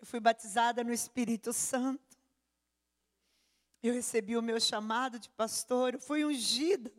[0.00, 2.18] Eu fui batizada no Espírito Santo.
[3.82, 6.92] Eu recebi o meu chamado de pastor, eu fui ungida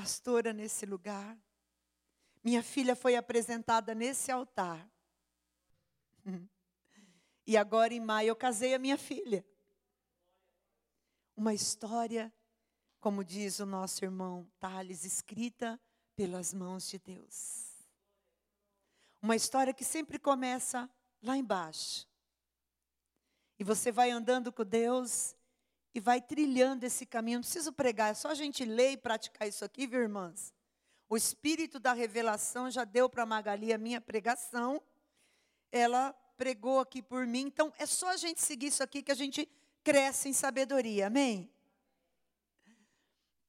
[0.00, 1.38] pastora nesse lugar.
[2.42, 4.88] Minha filha foi apresentada nesse altar.
[7.46, 9.44] E agora em maio eu casei a minha filha.
[11.36, 12.32] Uma história,
[13.00, 15.80] como diz o nosso irmão Tales, escrita
[16.14, 17.69] pelas mãos de Deus.
[19.22, 20.88] Uma história que sempre começa
[21.22, 22.08] lá embaixo.
[23.58, 25.36] E você vai andando com Deus
[25.94, 27.38] e vai trilhando esse caminho.
[27.38, 30.54] Não preciso pregar, é só a gente ler e praticar isso aqui, viu, irmãs?
[31.08, 34.80] O espírito da revelação já deu para Magali a minha pregação.
[35.70, 37.42] Ela pregou aqui por mim.
[37.42, 39.46] Então, é só a gente seguir isso aqui que a gente
[39.82, 41.08] cresce em sabedoria.
[41.08, 41.52] Amém?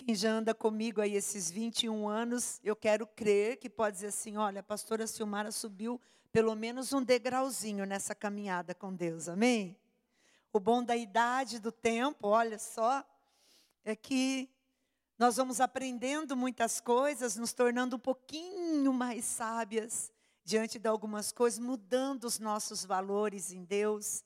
[0.03, 4.35] Quem já anda comigo aí esses 21 anos, eu quero crer que pode dizer assim:
[4.35, 6.01] olha, a pastora Silmara subiu
[6.31, 9.29] pelo menos um degrauzinho nessa caminhada com Deus.
[9.29, 9.77] Amém?
[10.51, 13.05] O bom da idade, do tempo, olha só,
[13.85, 14.49] é que
[15.19, 20.11] nós vamos aprendendo muitas coisas, nos tornando um pouquinho mais sábias
[20.43, 24.25] diante de algumas coisas, mudando os nossos valores em Deus.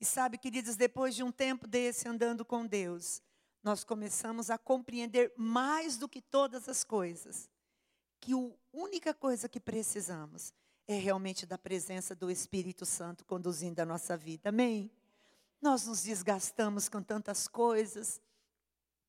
[0.00, 3.20] E sabe, queridos, depois de um tempo desse andando com Deus,
[3.68, 7.50] nós começamos a compreender mais do que todas as coisas,
[8.18, 10.54] que a única coisa que precisamos
[10.86, 14.48] é realmente da presença do Espírito Santo conduzindo a nossa vida.
[14.48, 14.90] Amém?
[15.60, 18.22] Nós nos desgastamos com tantas coisas,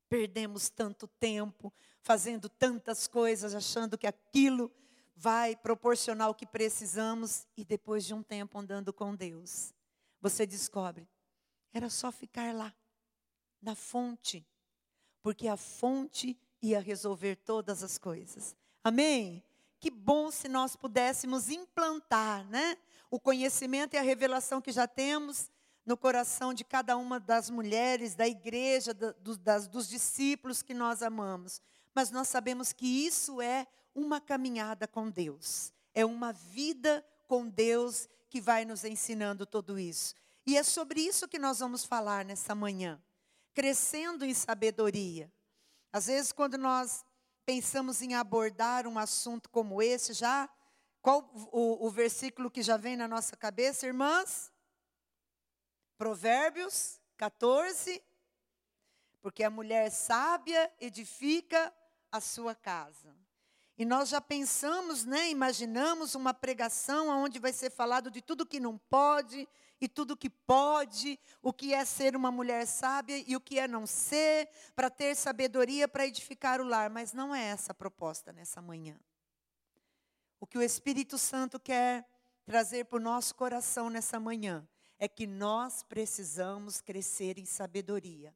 [0.10, 1.72] perdemos tanto tempo
[2.02, 4.70] fazendo tantas coisas, achando que aquilo
[5.16, 9.74] vai proporcionar o que precisamos e depois de um tempo andando com Deus,
[10.20, 11.08] você descobre,
[11.74, 12.76] era só ficar lá,
[13.62, 14.46] na fonte,
[15.22, 18.56] porque a fonte ia resolver todas as coisas.
[18.84, 19.44] Amém?
[19.80, 22.78] Que bom se nós pudéssemos implantar, né?
[23.10, 25.50] O conhecimento e a revelação que já temos
[25.86, 31.02] no coração de cada uma das mulheres, da igreja, do, das, dos discípulos que nós
[31.02, 31.62] amamos.
[31.96, 33.66] Mas nós sabemos que isso é
[33.96, 40.14] uma caminhada com Deus, é uma vida com Deus que vai nos ensinando tudo isso.
[40.46, 43.02] E é sobre isso que nós vamos falar nessa manhã.
[43.60, 45.30] Crescendo em sabedoria.
[45.92, 47.04] Às vezes, quando nós
[47.46, 50.50] pensamos em abordar um assunto como esse, já,
[51.02, 54.50] qual o, o versículo que já vem na nossa cabeça, irmãs?
[55.98, 58.02] Provérbios 14,
[59.22, 61.74] porque a mulher sábia edifica
[62.14, 63.14] a sua casa.
[63.78, 68.58] E nós já pensamos, né, imaginamos uma pregação onde vai ser falado de tudo que
[68.58, 69.46] não pode
[69.82, 73.68] e tudo que pode, o que é ser uma mulher sábia e o que é
[73.68, 78.34] não ser, para ter sabedoria para edificar o lar, mas não é essa a proposta
[78.34, 79.00] nessa manhã.
[80.40, 82.08] O que o Espírito Santo quer
[82.46, 88.36] trazer para o nosso coração nessa manhã é que nós precisamos crescer em sabedoria.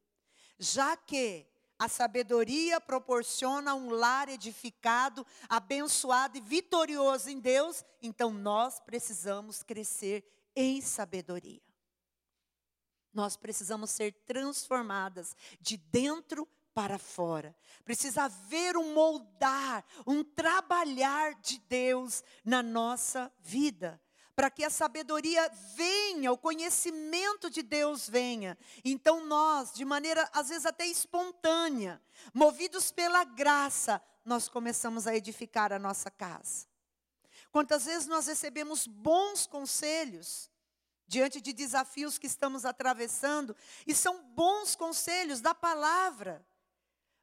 [0.58, 1.46] Já que
[1.78, 10.24] a sabedoria proporciona um lar edificado, abençoado e vitorioso em Deus, então nós precisamos crescer
[10.54, 11.62] em sabedoria.
[13.12, 17.54] Nós precisamos ser transformadas de dentro para fora.
[17.84, 24.00] Precisa haver um moldar, um trabalhar de Deus na nossa vida
[24.34, 28.58] para que a sabedoria venha, o conhecimento de Deus venha.
[28.84, 35.72] Então nós, de maneira às vezes até espontânea, movidos pela graça, nós começamos a edificar
[35.72, 36.66] a nossa casa.
[37.54, 40.50] Quantas vezes nós recebemos bons conselhos
[41.06, 43.54] diante de desafios que estamos atravessando,
[43.86, 46.44] e são bons conselhos da palavra.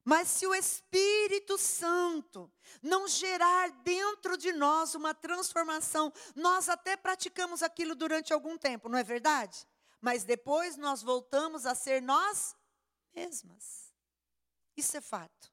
[0.06, 2.50] Mas se o Espírito Santo
[2.82, 8.98] não gerar dentro de nós uma transformação, nós até praticamos aquilo durante algum tempo, não
[8.98, 9.68] é verdade?
[10.00, 12.56] Mas depois nós voltamos a ser nós
[13.14, 13.92] mesmas.
[14.78, 15.52] Isso é fato.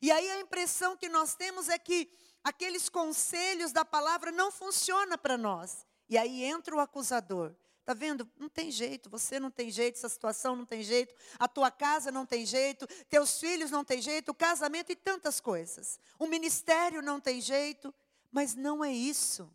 [0.00, 2.08] E aí a impressão que nós temos é que
[2.42, 5.86] aqueles conselhos da palavra não funcionam para nós.
[6.08, 7.54] E aí entra o acusador.
[7.80, 8.30] Está vendo?
[8.38, 12.12] Não tem jeito, você não tem jeito, essa situação não tem jeito, a tua casa
[12.12, 15.98] não tem jeito, teus filhos não tem jeito, o casamento e tantas coisas.
[16.16, 17.92] O ministério não tem jeito,
[18.30, 19.52] mas não é isso.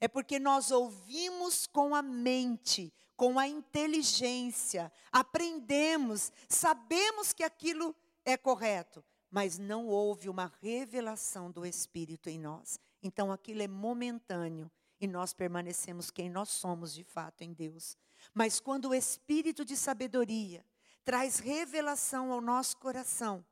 [0.00, 8.38] É porque nós ouvimos com a mente, com a inteligência, aprendemos, sabemos que aquilo é
[8.38, 12.80] correto, mas não houve uma revelação do Espírito em nós.
[13.02, 14.70] Então aquilo é momentâneo
[15.00, 17.96] e nós permanecemos quem nós somos de fato em Deus.
[18.34, 20.64] Mas quando o espírito de sabedoria
[21.04, 23.44] traz revelação ao nosso coração,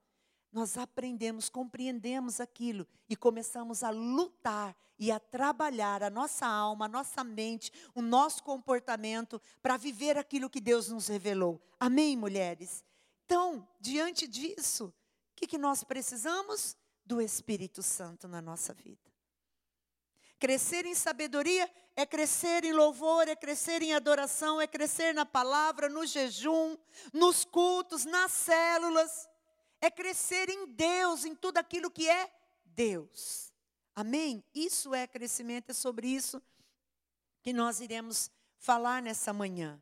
[0.52, 6.88] nós aprendemos, compreendemos aquilo e começamos a lutar e a trabalhar a nossa alma, a
[6.88, 11.60] nossa mente, o nosso comportamento para viver aquilo que Deus nos revelou.
[11.78, 12.82] Amém, mulheres?
[13.26, 14.92] Então, diante disso,
[15.36, 16.76] que, que nós precisamos?
[17.04, 19.12] Do Espírito Santo na nossa vida.
[20.40, 25.88] Crescer em sabedoria é crescer em louvor, é crescer em adoração, é crescer na palavra,
[25.88, 26.76] no jejum,
[27.12, 29.28] nos cultos, nas células
[29.80, 32.30] é crescer em Deus, em tudo aquilo que é
[32.64, 33.52] Deus.
[33.94, 34.44] Amém?
[34.54, 36.42] Isso é crescimento, é sobre isso
[37.42, 39.80] que nós iremos falar nessa manhã.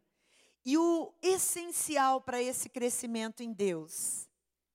[0.64, 4.23] E o essencial para esse crescimento em Deus,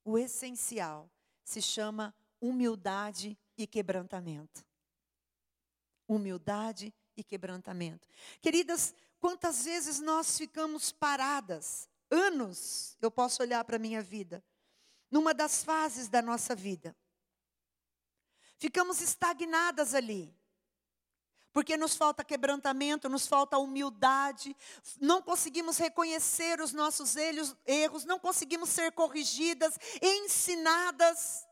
[0.09, 1.09] o essencial,
[1.44, 4.65] se chama humildade e quebrantamento.
[6.07, 8.07] Humildade e quebrantamento.
[8.41, 14.44] Queridas, quantas vezes nós ficamos paradas, anos, eu posso olhar para a minha vida,
[15.11, 16.95] numa das fases da nossa vida.
[18.57, 20.33] Ficamos estagnadas ali.
[21.51, 24.56] Porque nos falta quebrantamento, nos falta humildade,
[25.01, 31.48] não conseguimos reconhecer os nossos erros, não conseguimos ser corrigidas, ensinadas.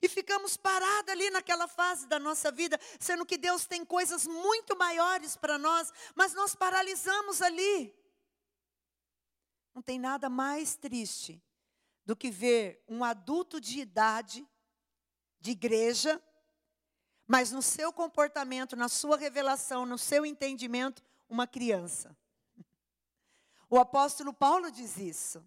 [0.00, 4.76] E ficamos paradas ali naquela fase da nossa vida, sendo que Deus tem coisas muito
[4.76, 7.94] maiores para nós, mas nós paralisamos ali.
[9.74, 11.40] Não tem nada mais triste
[12.04, 14.46] do que ver um adulto de idade,
[15.40, 16.20] de igreja,
[17.32, 22.14] mas no seu comportamento, na sua revelação, no seu entendimento, uma criança.
[23.70, 25.42] O apóstolo Paulo diz isso.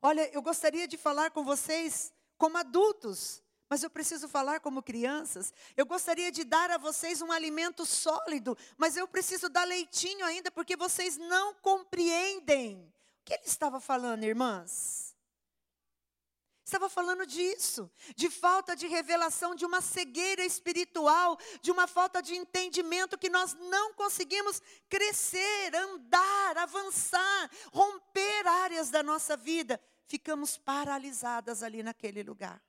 [0.00, 5.52] Olha, eu gostaria de falar com vocês como adultos, mas eu preciso falar como crianças.
[5.76, 10.50] Eu gostaria de dar a vocês um alimento sólido, mas eu preciso dar leitinho ainda,
[10.50, 12.90] porque vocês não compreendem.
[13.20, 15.07] O que ele estava falando, irmãs?
[16.68, 22.34] Estava falando disso, de falta de revelação, de uma cegueira espiritual, de uma falta de
[22.34, 29.80] entendimento que nós não conseguimos crescer, andar, avançar, romper áreas da nossa vida.
[30.04, 32.62] Ficamos paralisadas ali naquele lugar.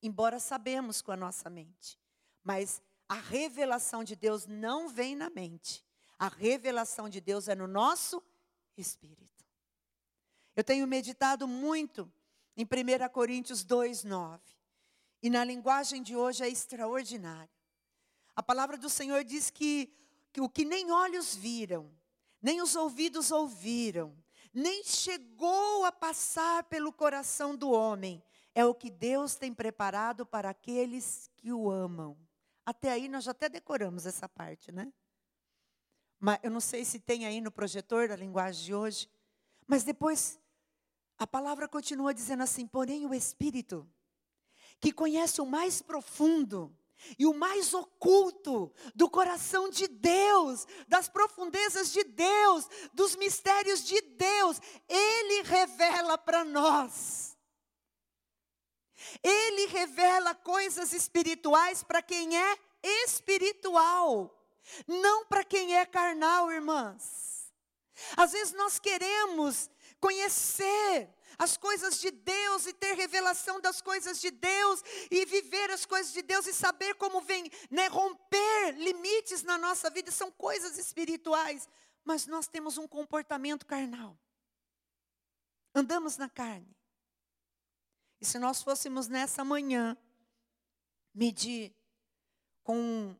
[0.00, 1.98] Embora sabemos com a nossa mente,
[2.40, 5.84] mas a revelação de Deus não vem na mente.
[6.16, 8.22] A revelação de Deus é no nosso
[8.76, 9.44] espírito.
[10.54, 12.08] Eu tenho meditado muito
[12.56, 14.42] em 1 Coríntios 2, 9.
[15.22, 17.50] E na linguagem de hoje é extraordinário.
[18.36, 19.92] A palavra do Senhor diz que,
[20.32, 21.90] que o que nem olhos viram,
[22.42, 24.16] nem os ouvidos ouviram,
[24.52, 28.22] nem chegou a passar pelo coração do homem,
[28.54, 32.16] é o que Deus tem preparado para aqueles que o amam.
[32.64, 34.92] Até aí nós já até decoramos essa parte, né?
[36.20, 39.08] Mas eu não sei se tem aí no projetor da linguagem de hoje,
[39.66, 40.40] mas depois
[41.18, 43.88] a palavra continua dizendo assim: porém, o Espírito,
[44.80, 46.76] que conhece o mais profundo
[47.18, 54.00] e o mais oculto do coração de Deus, das profundezas de Deus, dos mistérios de
[54.00, 57.36] Deus, Ele revela para nós.
[59.22, 62.58] Ele revela coisas espirituais para quem é
[63.04, 64.34] espiritual,
[64.86, 67.52] não para quem é carnal, irmãs.
[68.16, 69.70] Às vezes nós queremos
[70.04, 71.08] conhecer
[71.38, 76.12] as coisas de Deus e ter revelação das coisas de Deus e viver as coisas
[76.12, 81.66] de Deus e saber como vem, né, romper limites na nossa vida, são coisas espirituais,
[82.04, 84.14] mas nós temos um comportamento carnal.
[85.74, 86.76] Andamos na carne.
[88.20, 89.96] E se nós fôssemos nessa manhã
[91.14, 91.74] medir
[92.62, 93.16] com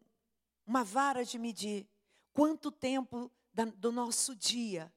[0.67, 1.88] uma vara de medir
[2.35, 3.33] quanto tempo
[3.79, 4.93] do nosso dia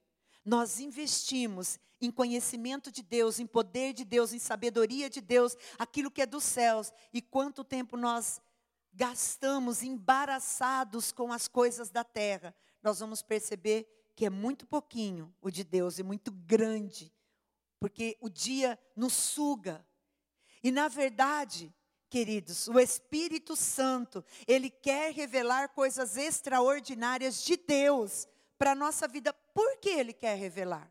[0.48, 6.10] nós investimos em conhecimento de Deus, em poder de Deus, em sabedoria de Deus, aquilo
[6.10, 8.40] que é dos céus, e quanto tempo nós
[8.94, 13.86] gastamos embaraçados com as coisas da terra, nós vamos perceber
[14.16, 17.14] que é muito pouquinho o de Deus e muito grande,
[17.78, 19.86] porque o dia nos suga.
[20.64, 21.76] E na verdade,
[22.10, 29.36] queridos, o Espírito Santo, ele quer revelar coisas extraordinárias de Deus para a nossa vida.
[29.58, 30.88] Por que Ele quer revelar?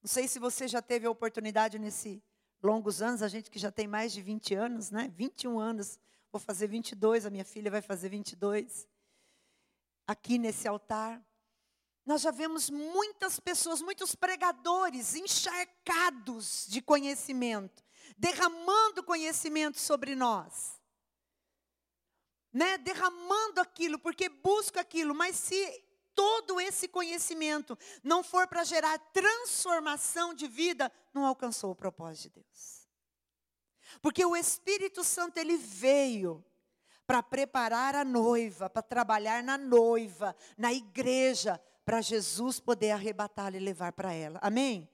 [0.00, 2.22] Não sei se você já teve a oportunidade nesse
[2.62, 5.12] longos anos, a gente que já tem mais de 20 anos, né?
[5.16, 5.98] 21 anos,
[6.30, 8.86] vou fazer 22, a minha filha vai fazer 22.
[10.06, 11.20] Aqui nesse altar,
[12.06, 17.82] nós já vemos muitas pessoas, muitos pregadores encharcados de conhecimento,
[18.16, 20.78] derramando conhecimento sobre nós
[22.52, 25.84] né, derramando aquilo, porque busco aquilo, mas se
[26.18, 32.40] todo esse conhecimento não for para gerar transformação de vida, não alcançou o propósito de
[32.40, 32.88] Deus.
[34.02, 36.44] Porque o Espírito Santo ele veio
[37.06, 43.60] para preparar a noiva, para trabalhar na noiva, na igreja, para Jesus poder arrebatá-la e
[43.60, 44.40] levar para ela.
[44.42, 44.90] Amém?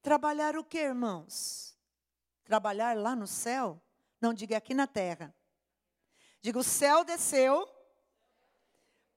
[0.00, 1.76] Trabalhar o que, irmãos?
[2.44, 3.78] Trabalhar lá no céu?
[4.18, 5.34] Não, diga aqui na terra.
[6.40, 7.68] Diga, o céu desceu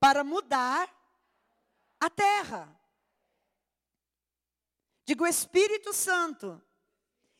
[0.01, 0.93] para mudar
[1.99, 2.79] a terra.
[5.05, 6.61] Diga, o Espírito Santo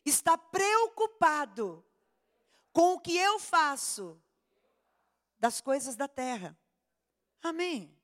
[0.04, 1.84] está preocupado
[2.72, 4.20] com o que eu faço
[5.38, 6.56] das coisas da terra.
[7.42, 7.96] Amém.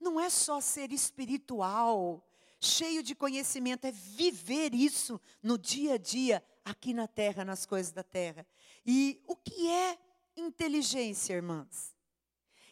[0.00, 2.24] Não é só ser espiritual,
[2.60, 7.92] cheio de conhecimento, é viver isso no dia a dia, aqui na terra, nas coisas
[7.92, 8.46] da terra.
[8.86, 9.98] E o que é
[10.36, 11.97] inteligência, irmãs?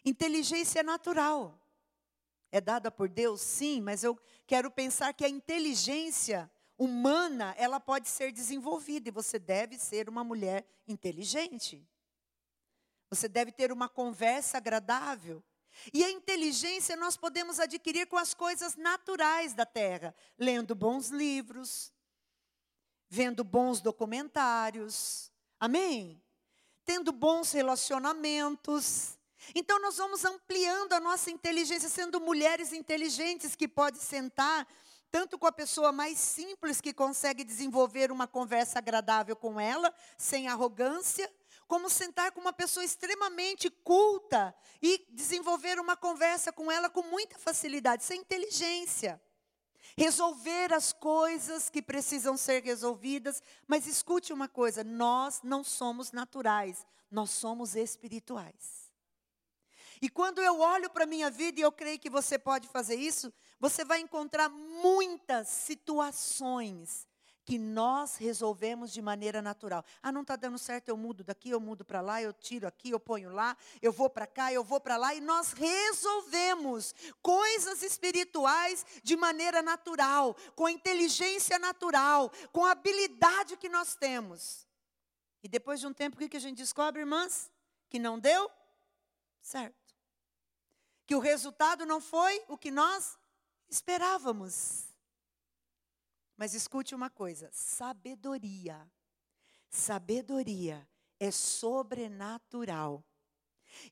[0.07, 1.61] Inteligência é natural.
[2.53, 6.49] É dada por Deus, sim, mas eu quero pensar que a inteligência
[6.79, 11.85] humana, ela pode ser desenvolvida e você deve ser uma mulher inteligente.
[13.11, 15.43] Você deve ter uma conversa agradável.
[15.93, 21.93] E a inteligência nós podemos adquirir com as coisas naturais da terra, lendo bons livros,
[23.09, 26.23] vendo bons documentários, amém?
[26.85, 29.16] Tendo bons relacionamentos.
[29.55, 34.67] Então nós vamos ampliando a nossa inteligência, sendo mulheres inteligentes que podem sentar
[35.11, 40.49] tanto com a pessoa mais simples que consegue desenvolver uma conversa agradável com ela, sem
[40.49, 41.33] arrogância,
[41.67, 47.39] como sentar com uma pessoa extremamente culta e desenvolver uma conversa com ela com muita
[47.39, 49.21] facilidade, sem inteligência.
[49.97, 56.85] Resolver as coisas que precisam ser resolvidas, mas escute uma coisa: nós não somos naturais,
[57.11, 58.86] nós somos espirituais.
[60.01, 62.97] E quando eu olho para a minha vida, e eu creio que você pode fazer
[62.97, 67.07] isso, você vai encontrar muitas situações
[67.47, 69.85] que nós resolvemos de maneira natural.
[70.03, 72.91] Ah, não está dando certo, eu mudo daqui, eu mudo para lá, eu tiro aqui,
[72.91, 77.85] eu ponho lá, eu vou para cá, eu vou para lá, e nós resolvemos coisas
[77.85, 84.67] espirituais de maneira natural, com inteligência natural, com a habilidade que nós temos.
[85.41, 87.49] E depois de um tempo, o que a gente descobre, irmãs?
[87.89, 88.51] Que não deu
[89.41, 89.86] certo.
[91.07, 93.17] Que o resultado não foi o que nós
[93.69, 94.85] esperávamos.
[96.37, 98.91] Mas escute uma coisa: sabedoria.
[99.71, 100.87] Sabedoria
[101.19, 103.05] é sobrenatural.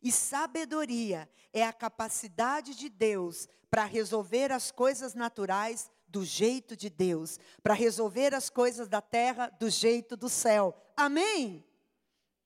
[0.02, 6.88] E sabedoria é a capacidade de Deus para resolver as coisas naturais do jeito de
[6.88, 10.74] Deus, para resolver as coisas da terra do jeito do céu.
[10.96, 11.64] Amém?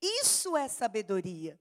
[0.01, 1.61] Isso é sabedoria.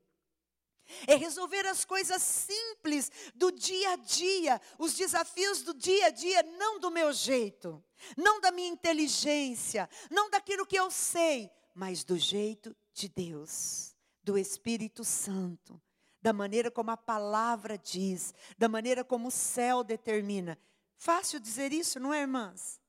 [1.06, 6.44] É resolver as coisas simples do dia a dia, os desafios do dia a dia,
[6.44, 7.84] não do meu jeito,
[8.16, 14.38] não da minha inteligência, não daquilo que eu sei, mas do jeito de Deus, do
[14.38, 15.82] Espírito Santo,
[16.22, 20.58] da maneira como a palavra diz, da maneira como o céu determina.
[20.98, 22.82] Fácil dizer isso, não é, irmãs?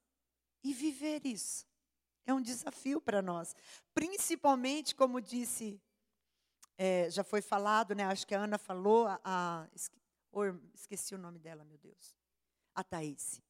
[0.64, 1.66] E viver isso
[2.26, 3.54] é um desafio para nós,
[3.94, 5.80] principalmente, como disse
[6.78, 8.04] é, já foi falado, né?
[8.04, 9.66] Acho que a Ana falou, a, a,
[10.72, 12.14] esqueci o nome dela, meu Deus.
[12.72, 13.42] A Thaís.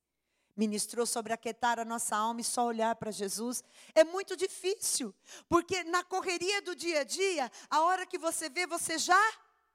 [0.56, 3.62] Ministrou sobre aquietar a nossa alma e só olhar para Jesus.
[3.94, 5.14] É muito difícil,
[5.49, 9.23] porque na correria do dia a dia, a hora que você vê, você já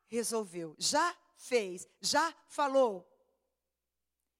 [0.07, 3.07] resolveu, já fez, já falou.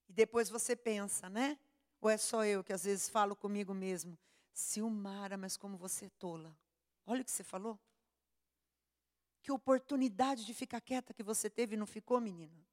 [0.10, 1.58] E depois você pensa, né?
[2.02, 4.18] Ou é só eu que às vezes falo comigo mesmo?
[4.52, 6.54] Silmara, mas como você é tola.
[7.06, 7.80] Olha o que você falou.
[9.44, 12.66] Que oportunidade de ficar quieta que você teve e não ficou, menina.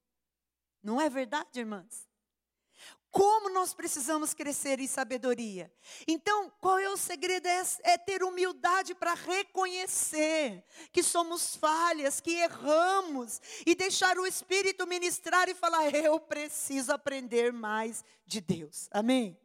[0.80, 2.08] Não é verdade, irmãs?
[3.10, 5.70] Como nós precisamos crescer em sabedoria.
[6.06, 7.46] Então, qual é o segredo?
[7.46, 14.86] É, é ter humildade para reconhecer que somos falhas, que erramos, e deixar o Espírito
[14.86, 18.88] ministrar e falar: eu preciso aprender mais de Deus.
[18.92, 19.36] Amém?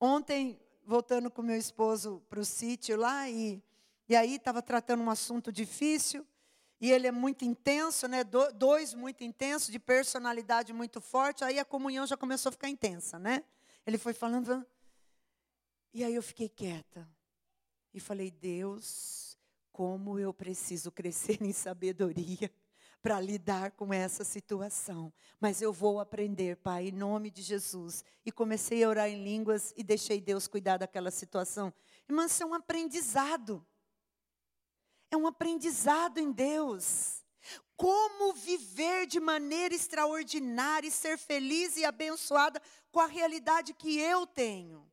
[0.00, 3.62] Ontem, voltando com meu esposo para o sítio lá, e
[4.10, 6.26] e aí estava tratando um assunto difícil,
[6.80, 8.24] e ele é muito intenso, né?
[8.24, 11.44] Do, dois muito intensos, de personalidade muito forte.
[11.44, 13.44] Aí a comunhão já começou a ficar intensa, né?
[13.86, 14.66] Ele foi falando,
[15.94, 17.08] e aí eu fiquei quieta.
[17.94, 19.38] E falei, Deus,
[19.70, 22.50] como eu preciso crescer em sabedoria
[23.00, 25.12] para lidar com essa situação.
[25.38, 28.04] Mas eu vou aprender, Pai, em nome de Jesus.
[28.26, 31.72] E comecei a orar em línguas e deixei Deus cuidar daquela situação.
[32.08, 33.64] Irmãs, isso é um aprendizado.
[35.10, 37.24] É um aprendizado em Deus.
[37.76, 42.60] Como viver de maneira extraordinária e ser feliz e abençoada
[42.92, 44.90] com a realidade que eu tenho.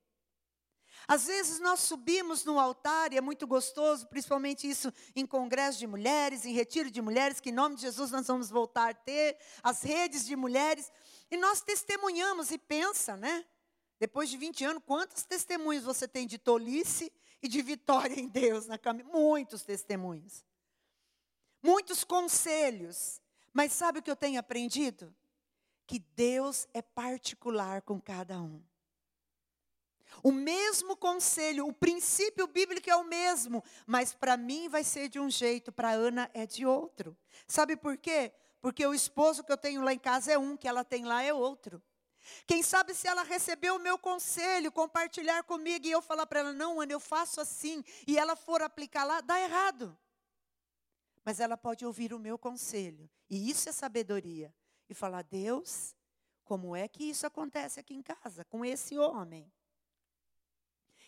[1.08, 5.88] Às vezes nós subimos no altar e é muito gostoso, principalmente isso em congresso de
[5.88, 9.38] mulheres, em retiro de mulheres, que em nome de Jesus nós vamos voltar a ter,
[9.64, 10.92] as redes de mulheres,
[11.32, 13.46] e nós testemunhamos e pensa, né?
[14.00, 18.66] Depois de 20 anos, quantos testemunhos você tem de tolice e de vitória em Deus
[18.68, 19.18] na caminhada?
[19.18, 20.46] Muitos testemunhos.
[21.62, 23.22] Muitos conselhos.
[23.54, 25.14] Mas sabe o que eu tenho aprendido?
[25.86, 28.62] Que Deus é particular com cada um.
[30.24, 35.20] O mesmo conselho, o princípio bíblico é o mesmo, mas para mim vai ser de
[35.20, 37.16] um jeito, para Ana é de outro.
[37.48, 38.32] Sabe por quê?
[38.62, 41.24] Porque o esposo que eu tenho lá em casa é um, que ela tem lá
[41.24, 41.82] é outro.
[42.46, 46.54] Quem sabe se ela receber o meu conselho, compartilhar comigo e eu falar para ela,
[46.54, 49.98] não, Ana, eu faço assim, e ela for aplicar lá, dá errado.
[51.24, 54.54] Mas ela pode ouvir o meu conselho, e isso é sabedoria,
[54.90, 55.96] e falar, Deus,
[56.44, 59.52] como é que isso acontece aqui em casa, com esse homem?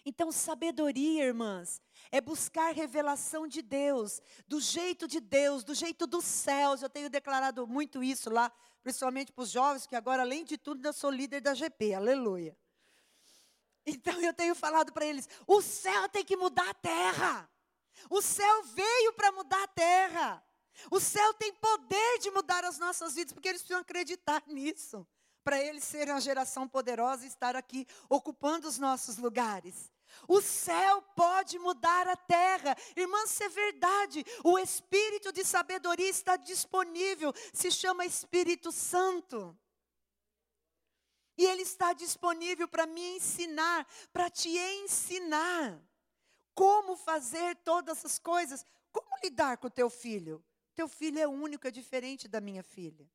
[0.05, 6.25] Então, sabedoria, irmãs, é buscar revelação de Deus, do jeito de Deus, do jeito dos
[6.25, 6.81] céus.
[6.81, 8.51] Eu tenho declarado muito isso lá,
[8.83, 12.57] principalmente para os jovens, que agora, além de tudo, eu sou líder da GP, aleluia.
[13.85, 17.49] Então, eu tenho falado para eles: o céu tem que mudar a terra.
[18.09, 20.43] O céu veio para mudar a terra.
[20.89, 25.05] O céu tem poder de mudar as nossas vidas, porque eles precisam acreditar nisso
[25.43, 29.91] para eles serem uma geração poderosa e estar aqui ocupando os nossos lugares.
[30.29, 32.77] O céu pode mudar a terra.
[32.95, 34.23] Irmãs, isso é verdade.
[34.43, 37.33] O espírito de sabedoria está disponível.
[37.51, 39.57] Se chama Espírito Santo.
[41.35, 45.81] E ele está disponível para me ensinar, para te ensinar
[46.53, 48.63] como fazer todas essas coisas.
[48.91, 50.45] Como lidar com o teu filho?
[50.75, 53.09] Teu filho é único, é diferente da minha filha.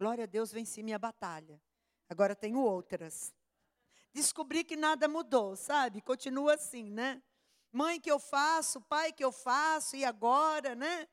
[0.00, 1.62] Glória a Deus, venci minha batalha.
[2.08, 3.32] Agora tenho outras.
[4.16, 6.00] Descobri que nada mudou, sabe?
[6.00, 7.22] Continua assim, né?
[7.70, 11.06] Mãe que eu faço, pai que eu faço, e agora, né?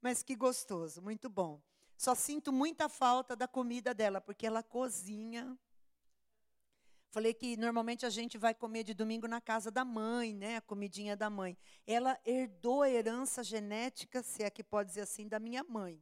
[0.00, 1.60] Mas que gostoso, muito bom.
[1.98, 5.58] Só sinto muita falta da comida dela, porque ela cozinha.
[7.10, 10.58] Falei que normalmente a gente vai comer de domingo na casa da mãe, né?
[10.58, 11.58] A comidinha da mãe.
[11.84, 16.00] Ela herdou a herança genética, se é que pode dizer assim, da minha mãe.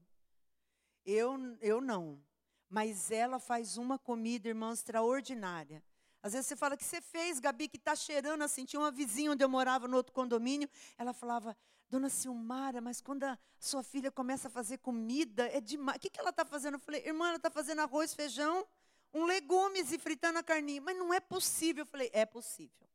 [1.03, 2.23] Eu, eu não.
[2.69, 5.83] Mas ela faz uma comida, irmão, extraordinária.
[6.23, 8.65] Às vezes você fala, que você fez, Gabi, que está cheirando assim.
[8.65, 10.69] Tinha uma vizinha onde eu morava no outro condomínio.
[10.97, 11.57] Ela falava,
[11.91, 15.97] Dona Silmara, mas quando a sua filha começa a fazer comida, é demais.
[15.97, 16.75] O que, que ela está fazendo?
[16.75, 18.67] Eu falei, irmã, ela está fazendo arroz, feijão,
[19.13, 20.81] um legumes e fritando a carninha.
[20.81, 21.83] Mas não é possível.
[21.83, 22.89] Eu falei, é possível.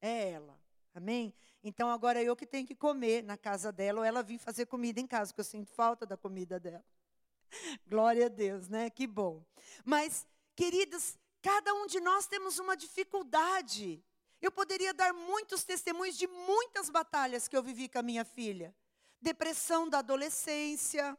[0.00, 0.60] É ela.
[0.94, 1.32] Amém?
[1.64, 4.66] Então agora é eu que tenho que comer na casa dela, ou ela vir fazer
[4.66, 6.84] comida em casa, porque eu sinto falta da comida dela.
[7.86, 8.90] Glória a Deus, né?
[8.90, 9.42] Que bom.
[9.84, 10.26] Mas,
[10.56, 14.02] queridas, cada um de nós temos uma dificuldade.
[14.40, 18.74] Eu poderia dar muitos testemunhos de muitas batalhas que eu vivi com a minha filha.
[19.20, 21.16] Depressão da adolescência,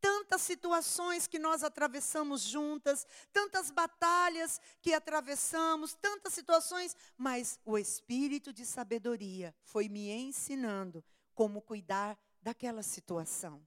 [0.00, 8.52] tantas situações que nós atravessamos juntas, tantas batalhas que atravessamos, tantas situações, mas o espírito
[8.52, 13.66] de sabedoria foi me ensinando como cuidar daquela situação.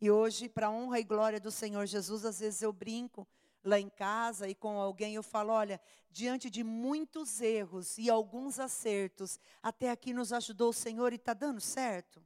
[0.00, 3.28] E hoje, para a honra e glória do Senhor Jesus, às vezes eu brinco
[3.64, 8.58] lá em casa e com alguém eu falo: olha, diante de muitos erros e alguns
[8.58, 12.24] acertos, até aqui nos ajudou o Senhor e está dando certo.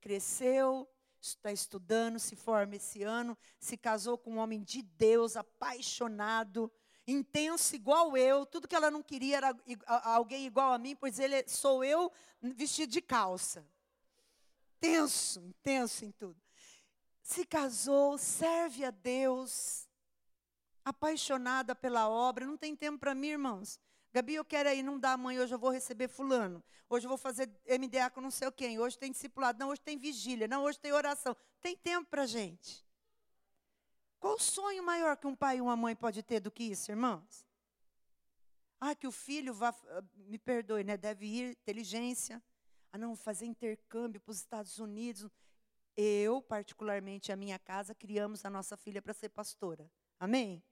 [0.00, 0.88] Cresceu,
[1.20, 6.70] está estudando, se forma esse ano, se casou com um homem de Deus, apaixonado,
[7.06, 8.44] intenso igual eu.
[8.44, 9.56] Tudo que ela não queria era
[10.04, 13.66] alguém igual a mim, pois ele sou eu vestido de calça.
[14.78, 16.44] Tenso, intenso em tudo
[17.24, 19.83] se casou, serve a Deus,
[20.84, 23.80] apaixonada pela obra, não tem tempo para mim, irmãos.
[24.12, 26.62] Gabi, eu quero ir, não dá, mãe, hoje eu vou receber fulano.
[26.88, 28.78] Hoje eu vou fazer MDA com não sei quem.
[28.78, 29.58] Hoje tem discipulado.
[29.58, 30.46] Não, hoje tem vigília.
[30.46, 31.36] Não, hoje tem oração.
[31.60, 32.84] Tem tempo para gente.
[34.20, 36.92] Qual o sonho maior que um pai e uma mãe pode ter do que isso,
[36.92, 37.44] irmãos?
[38.80, 40.96] Ah, que o filho vá, ah, me perdoe, né?
[40.96, 42.40] Deve ir, inteligência.
[42.92, 45.28] Ah, não, fazer intercâmbio para os Estados Unidos.
[45.96, 49.90] Eu, particularmente, a minha casa, criamos a nossa filha para ser pastora.
[50.20, 50.62] Amém?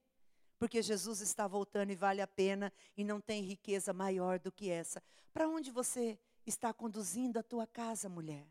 [0.63, 4.71] Porque Jesus está voltando e vale a pena e não tem riqueza maior do que
[4.71, 5.03] essa.
[5.33, 8.47] Para onde você está conduzindo a tua casa, mulher?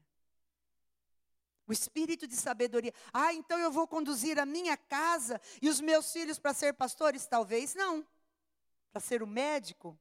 [1.66, 2.94] O espírito de sabedoria.
[3.14, 7.26] Ah, então eu vou conduzir a minha casa e os meus filhos para ser pastores?
[7.26, 8.06] Talvez não.
[8.92, 9.98] Para ser o um médico?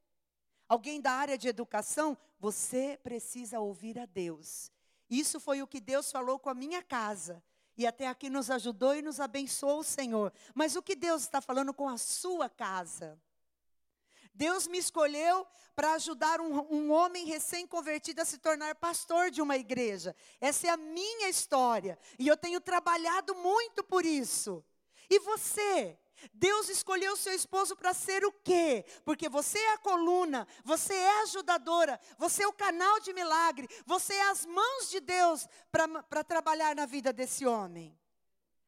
[0.69, 2.19] Alguém da área de educação?
[2.41, 4.73] Você precisa ouvir a Deus
[5.11, 7.43] isso foi o que Deus falou com a minha casa.
[7.81, 10.31] E até aqui nos ajudou e nos abençoou o Senhor.
[10.55, 13.19] Mas o que Deus está falando com a sua casa?
[14.35, 19.57] Deus me escolheu para ajudar um, um homem recém-convertido a se tornar pastor de uma
[19.57, 20.15] igreja.
[20.43, 21.99] Essa é a minha história.
[22.19, 24.63] E eu tenho trabalhado muito por isso.
[25.09, 25.99] E você?
[26.33, 28.85] Deus escolheu seu esposo para ser o quê?
[29.05, 34.15] Porque você é a coluna, você é ajudadora, você é o canal de milagre, você
[34.15, 37.99] é as mãos de Deus para trabalhar na vida desse homem.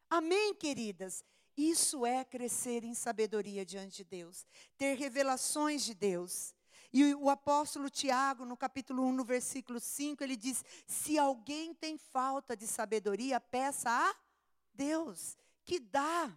[0.09, 1.25] Amém, queridas?
[1.57, 6.55] Isso é crescer em sabedoria diante de Deus, ter revelações de Deus.
[6.93, 11.97] E o apóstolo Tiago, no capítulo 1, no versículo 5, ele diz: Se alguém tem
[11.97, 14.15] falta de sabedoria, peça a
[14.75, 16.31] Deus, que dá.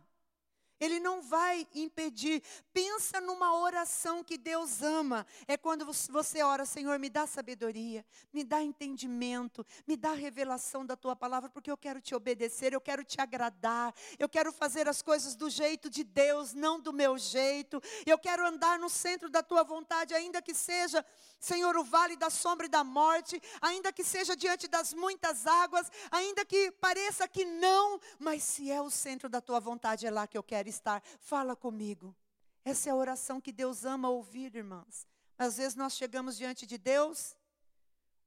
[0.80, 2.44] Ele não vai impedir.
[2.74, 5.26] Pensa numa oração que Deus ama.
[5.48, 10.96] É quando você ora, Senhor, me dá sabedoria, me dá entendimento, me dá revelação da
[10.96, 15.02] tua palavra, porque eu quero te obedecer, eu quero te agradar, eu quero fazer as
[15.02, 17.82] coisas do jeito de Deus, não do meu jeito.
[18.06, 21.06] Eu quero andar no centro da tua vontade, ainda que seja,
[21.40, 25.90] Senhor, o vale da sombra e da morte, ainda que seja diante das muitas águas,
[26.12, 30.28] ainda que pareça que não, mas se é o centro da tua vontade, é lá
[30.28, 31.02] que eu quero estar.
[31.20, 32.16] Fala comigo.
[32.64, 35.08] Essa é a oração que Deus ama ouvir, irmãs.
[35.38, 37.38] Às vezes nós chegamos diante de Deus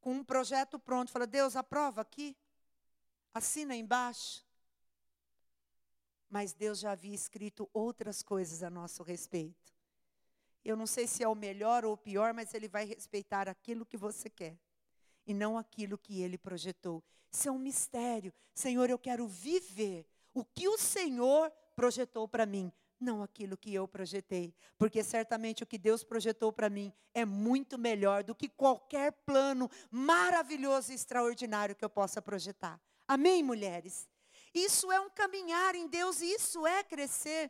[0.00, 1.10] com um projeto pronto.
[1.10, 2.36] Fala, Deus, aprova aqui.
[3.34, 4.44] Assina embaixo.
[6.28, 9.72] Mas Deus já havia escrito outras coisas a nosso respeito.
[10.64, 13.86] Eu não sei se é o melhor ou o pior, mas Ele vai respeitar aquilo
[13.86, 14.58] que você quer
[15.26, 17.02] e não aquilo que Ele projetou.
[17.30, 18.32] Isso é um mistério.
[18.54, 23.86] Senhor, eu quero viver o que o Senhor projetou para mim, não aquilo que eu
[23.86, 29.12] projetei, porque certamente o que Deus projetou para mim é muito melhor do que qualquer
[29.24, 32.80] plano maravilhoso e extraordinário que eu possa projetar.
[33.06, 34.08] Amém, mulheres?
[34.52, 37.48] Isso é um caminhar em Deus, isso é crescer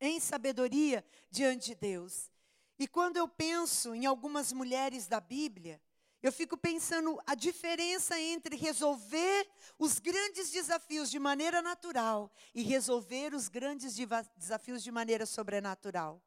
[0.00, 2.30] em sabedoria diante de Deus.
[2.78, 5.80] E quando eu penso em algumas mulheres da Bíblia,
[6.22, 13.34] eu fico pensando a diferença entre resolver os grandes desafios de maneira natural e resolver
[13.34, 13.96] os grandes
[14.36, 16.22] desafios de maneira sobrenatural.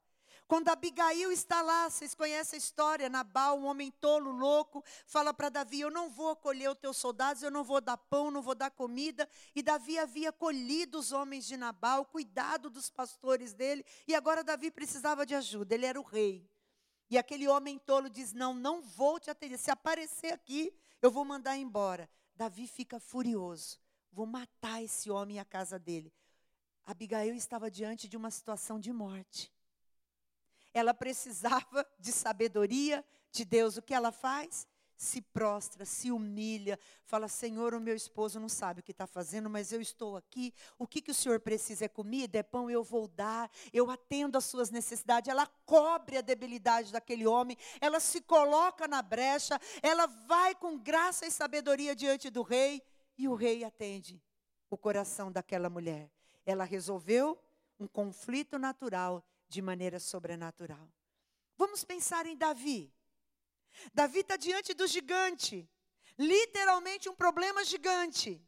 [0.48, 5.50] Quando Abigail está lá, vocês conhecem a história, Nabal, um homem tolo, louco, fala para
[5.50, 8.54] Davi: Eu não vou acolher os teus soldados, eu não vou dar pão, não vou
[8.54, 9.28] dar comida.
[9.56, 14.70] E Davi havia acolhido os homens de Nabal, cuidado dos pastores dele, e agora Davi
[14.70, 16.48] precisava de ajuda, ele era o rei.
[17.10, 19.58] E aquele homem tolo diz: Não, não vou te atender.
[19.58, 22.10] Se aparecer aqui, eu vou mandar embora.
[22.36, 23.80] Davi fica furioso.
[24.12, 26.14] Vou matar esse homem e a casa dele.
[26.86, 29.52] Abigail estava diante de uma situação de morte.
[30.74, 33.78] Ela precisava de sabedoria de Deus.
[33.78, 34.68] O que ela faz?
[34.98, 39.50] Se prostra, se humilha, fala: Senhor, o meu esposo não sabe o que está fazendo,
[39.50, 40.54] mas eu estou aqui.
[40.78, 44.38] O que, que o Senhor precisa é comida, é pão, eu vou dar, eu atendo
[44.38, 45.30] às suas necessidades.
[45.30, 51.26] Ela cobre a debilidade daquele homem, ela se coloca na brecha, ela vai com graça
[51.26, 52.82] e sabedoria diante do rei,
[53.18, 54.22] e o rei atende
[54.70, 56.12] o coração daquela mulher.
[56.46, 57.40] Ela resolveu
[57.80, 60.90] um conflito natural de maneira sobrenatural.
[61.58, 62.95] Vamos pensar em Davi.
[63.94, 65.70] Davi está diante do gigante,
[66.18, 68.42] literalmente um problema gigante.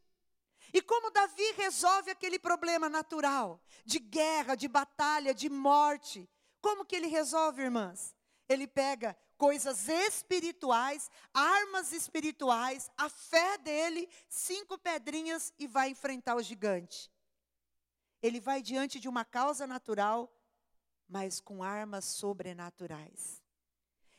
[0.74, 6.30] E como Davi resolve aquele problema natural, de guerra, de batalha, de morte?
[6.62, 8.16] Como que ele resolve, irmãs?
[8.50, 16.42] Ele pega coisas espirituais, armas espirituais, a fé dele, cinco pedrinhas e vai enfrentar o
[16.42, 17.12] gigante.
[18.22, 20.34] Ele vai diante de uma causa natural,
[21.08, 23.42] mas com armas sobrenaturais.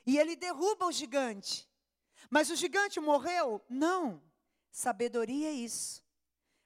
[0.09, 1.68] E ele derruba o gigante.
[2.31, 3.62] Mas o gigante morreu?
[3.68, 4.23] Não.
[4.71, 6.03] Sabedoria é isso.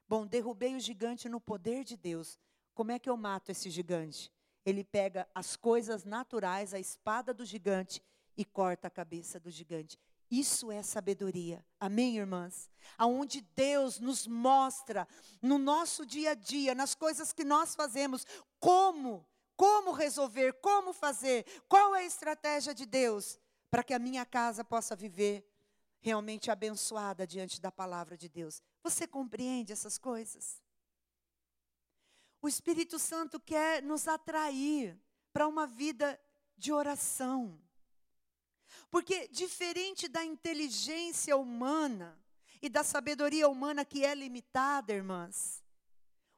[0.09, 2.39] Bom, derrubei o gigante no poder de Deus.
[2.73, 4.31] Como é que eu mato esse gigante?
[4.65, 8.01] Ele pega as coisas naturais, a espada do gigante,
[8.37, 9.99] e corta a cabeça do gigante.
[10.31, 11.67] Isso é sabedoria.
[11.81, 12.71] Amém, irmãs?
[12.97, 15.09] Aonde Deus nos mostra
[15.43, 18.25] no nosso dia a dia, nas coisas que nós fazemos,
[18.61, 23.39] como como resolver, como fazer, qual é a estratégia de Deus
[23.71, 25.49] para que a minha casa possa viver
[26.01, 28.61] realmente abençoada diante da palavra de Deus.
[28.83, 30.61] Você compreende essas coisas?
[32.43, 35.01] O Espírito Santo quer nos atrair
[35.33, 36.21] para uma vida
[36.57, 37.59] de oração.
[38.91, 42.19] Porque, diferente da inteligência humana
[42.61, 45.63] e da sabedoria humana que é limitada, irmãs,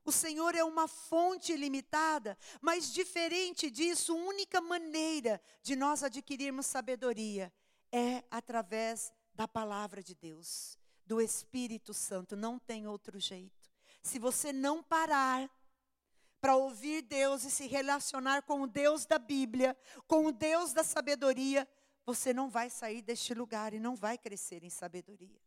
[0.05, 6.67] o Senhor é uma fonte ilimitada, mas diferente disso, a única maneira de nós adquirirmos
[6.67, 7.53] sabedoria
[7.91, 13.71] é através da palavra de Deus, do Espírito Santo, não tem outro jeito.
[14.03, 15.51] Se você não parar
[16.39, 19.75] para ouvir Deus e se relacionar com o Deus da Bíblia,
[20.07, 21.67] com o Deus da sabedoria,
[22.05, 25.41] você não vai sair deste lugar e não vai crescer em sabedoria.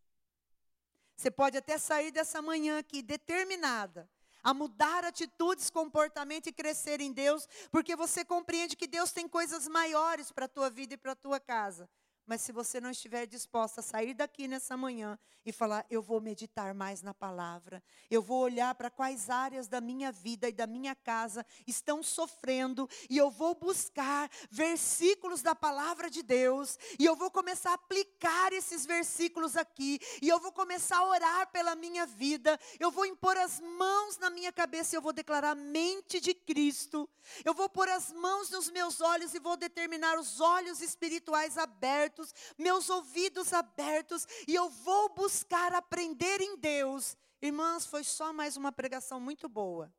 [1.15, 4.10] Você pode até sair dessa manhã aqui determinada
[4.43, 9.67] a mudar atitudes, comportamento e crescer em Deus, porque você compreende que Deus tem coisas
[9.67, 11.89] maiores para a tua vida e para a tua casa.
[12.28, 16.20] Mas se você não estiver disposta a sair daqui nessa manhã e falar, eu vou
[16.20, 20.68] meditar mais na palavra, eu vou olhar para quais áreas da minha vida e da
[20.68, 27.16] minha casa estão sofrendo, e eu vou buscar versículos da palavra de Deus, e eu
[27.16, 32.06] vou começar a aplicar esses versículos aqui, e eu vou começar a orar pela minha
[32.06, 36.34] vida, eu vou impor as mãos na minha cabeça e eu vou declarar mente de
[36.34, 37.10] Cristo,
[37.46, 42.16] eu vou pôr as mãos nos meus olhos e vou determinar os olhos espirituais abertos
[42.17, 47.15] abertos, meus ouvidos abertos, e eu vou buscar aprender em Deus.
[47.41, 49.93] Irmãs, foi só mais uma pregação muito boa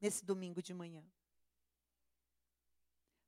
[0.00, 1.04] nesse domingo de manhã.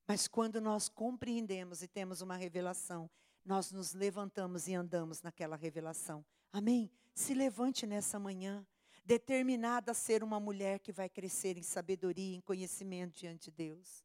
[0.07, 3.09] Mas quando nós compreendemos e temos uma revelação,
[3.45, 6.25] nós nos levantamos e andamos naquela revelação.
[6.53, 6.91] Amém?
[7.15, 8.67] Se levante nessa manhã,
[9.05, 14.05] determinada a ser uma mulher que vai crescer em sabedoria, em conhecimento diante de Deus.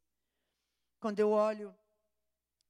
[1.00, 1.74] Quando eu olho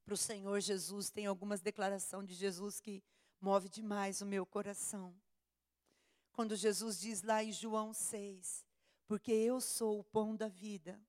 [0.06, 1.10] para o Senhor Jesus.
[1.10, 3.02] Tem algumas declarações de Jesus que
[3.40, 5.12] move demais o meu coração.
[6.32, 8.64] Quando Jesus diz lá em João 6,
[9.08, 11.00] porque eu sou o pão da vida.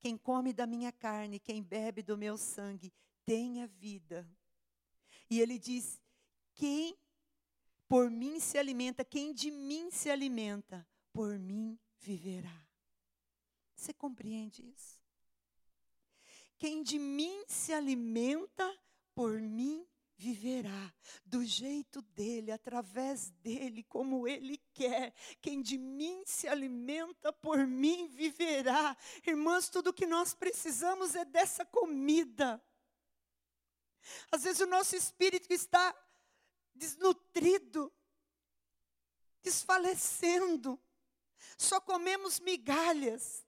[0.00, 2.92] Quem come da minha carne, quem bebe do meu sangue,
[3.24, 4.28] tem a vida.
[5.30, 6.00] E ele diz:
[6.54, 6.96] quem
[7.88, 12.66] por mim se alimenta, quem de mim se alimenta, por mim viverá.
[13.74, 14.97] Você compreende isso?
[16.58, 18.76] Quem de mim se alimenta,
[19.14, 20.92] por mim viverá,
[21.24, 25.14] do jeito dele, através dele, como ele quer.
[25.40, 28.96] Quem de mim se alimenta, por mim viverá.
[29.24, 32.60] Irmãs, tudo que nós precisamos é dessa comida.
[34.32, 35.94] Às vezes o nosso espírito está
[36.74, 37.92] desnutrido,
[39.42, 40.80] desfalecendo,
[41.56, 43.46] só comemos migalhas.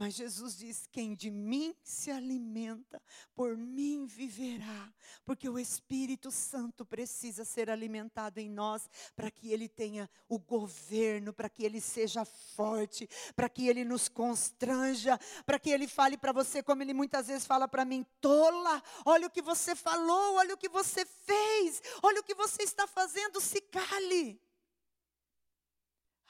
[0.00, 3.02] Mas Jesus diz: quem de mim se alimenta,
[3.34, 4.90] por mim viverá.
[5.26, 11.34] Porque o Espírito Santo precisa ser alimentado em nós, para que ele tenha o governo,
[11.34, 16.32] para que ele seja forte, para que ele nos constranja, para que ele fale para
[16.32, 20.54] você, como ele muitas vezes fala para mim: tola, olha o que você falou, olha
[20.54, 24.40] o que você fez, olha o que você está fazendo, se cale.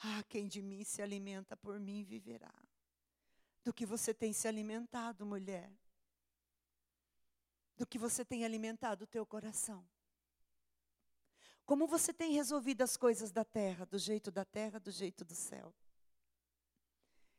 [0.03, 2.51] Ah, quem de mim se alimenta, por mim viverá
[3.63, 5.71] do que você tem se alimentado, mulher.
[7.77, 9.87] Do que você tem alimentado o teu coração.
[11.65, 15.35] Como você tem resolvido as coisas da terra, do jeito da terra, do jeito do
[15.35, 15.73] céu.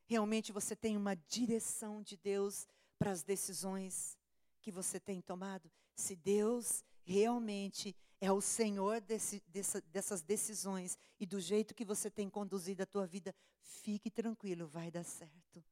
[0.07, 2.67] Realmente você tem uma direção de Deus
[2.99, 4.17] para as decisões
[4.61, 5.71] que você tem tomado?
[5.95, 12.11] Se Deus realmente é o Senhor desse, dessa, dessas decisões e do jeito que você
[12.11, 15.63] tem conduzido a tua vida, fique tranquilo, vai dar certo.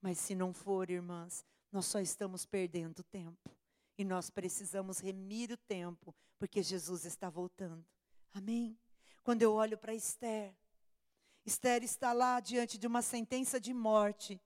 [0.00, 3.50] Mas se não for, irmãs, nós só estamos perdendo tempo.
[3.98, 7.84] E nós precisamos remir o tempo, porque Jesus está voltando.
[8.32, 8.78] Amém?
[9.24, 10.54] Quando eu olho para Esther,
[11.44, 14.40] Esther está lá diante de uma sentença de morte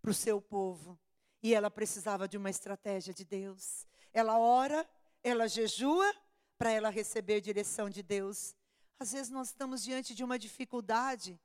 [0.00, 0.98] para o seu povo.
[1.42, 3.86] E ela precisava de uma estratégia de Deus.
[4.12, 4.88] Ela ora,
[5.22, 6.14] ela jejua
[6.56, 8.54] para ela receber direção de Deus.
[8.98, 11.40] Às vezes nós estamos diante de uma dificuldade.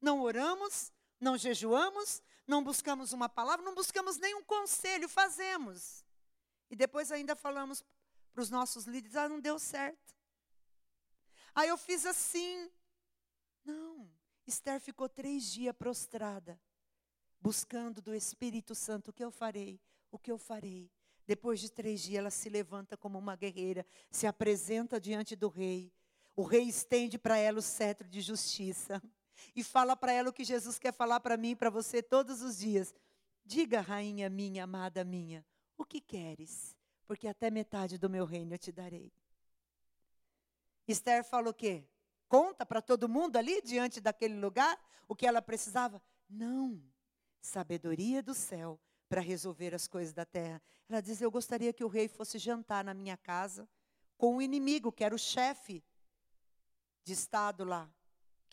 [0.00, 6.04] Não oramos, não jejuamos, não buscamos uma palavra, não buscamos nenhum conselho, fazemos.
[6.70, 7.82] E depois ainda falamos
[8.32, 10.14] para os nossos líderes: ah, não deu certo.
[11.54, 12.70] Aí eu fiz assim.
[13.64, 14.10] Não.
[14.46, 16.60] Esther ficou três dias prostrada,
[17.40, 19.80] buscando do Espírito Santo o que eu farei,
[20.10, 20.90] o que eu farei.
[21.26, 25.90] Depois de três dias, ela se levanta como uma guerreira, se apresenta diante do rei.
[26.36, 29.00] O rei estende para ela o cetro de justiça
[29.54, 32.42] e fala para ela o que Jesus quer falar para mim e para você todos
[32.42, 32.94] os dias.
[33.44, 35.44] Diga, rainha minha, amada minha,
[35.76, 36.76] o que queres?
[37.06, 39.12] Porque até metade do meu reino eu te darei.
[40.86, 41.84] Esther falou o quê?
[42.28, 46.02] Conta para todo mundo ali diante daquele lugar o que ela precisava?
[46.28, 46.82] Não.
[47.40, 50.62] Sabedoria do céu para resolver as coisas da terra.
[50.88, 53.68] Ela diz: Eu gostaria que o rei fosse jantar na minha casa
[54.16, 55.84] com o inimigo, que era o chefe
[57.04, 57.90] de estado lá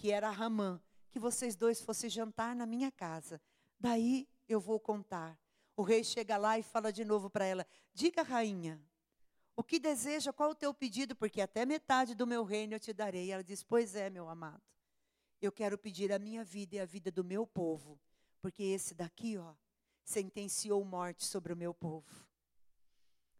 [0.01, 3.39] que era Ramã, que vocês dois fossem jantar na minha casa.
[3.79, 5.39] Daí eu vou contar.
[5.77, 8.83] O rei chega lá e fala de novo para ela: Diga, rainha,
[9.55, 12.91] o que deseja, qual o teu pedido, porque até metade do meu reino eu te
[12.91, 13.31] darei.
[13.31, 14.63] Ela diz: Pois é, meu amado.
[15.39, 17.99] eu quero pedir a minha vida e a vida do meu povo,
[18.41, 19.53] porque esse daqui, ó,
[20.03, 22.25] sentenciou morte sobre o meu povo.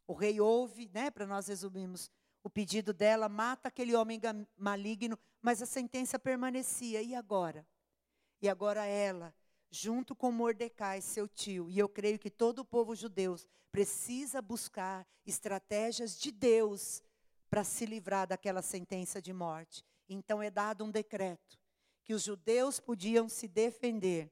[0.05, 2.11] O rei ouve, né, para nós resumirmos,
[2.43, 4.19] o pedido dela, mata aquele homem
[4.55, 7.01] maligno, mas a sentença permanecia.
[7.01, 7.65] E agora?
[8.41, 9.33] E agora ela,
[9.69, 13.35] junto com Mordecai, seu tio, e eu creio que todo o povo judeu
[13.71, 17.01] precisa buscar estratégias de Deus
[17.49, 19.83] para se livrar daquela sentença de morte.
[20.07, 21.59] Então é dado um decreto
[22.03, 24.31] que os judeus podiam se defender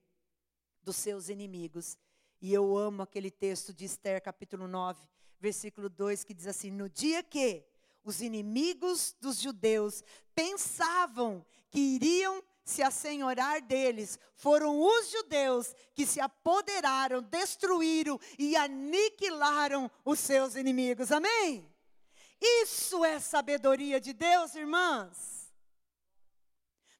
[0.81, 1.97] dos seus inimigos.
[2.41, 5.07] E eu amo aquele texto de Esther, capítulo 9,
[5.39, 7.65] versículo 2, que diz assim: No dia que
[8.03, 16.21] os inimigos dos judeus pensavam que iriam se assenhorar deles, foram os judeus que se
[16.21, 21.11] apoderaram, destruíram e aniquilaram os seus inimigos.
[21.11, 21.67] Amém?
[22.39, 25.38] Isso é sabedoria de Deus, irmãs.